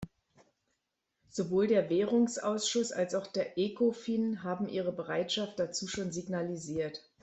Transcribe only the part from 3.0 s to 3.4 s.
auch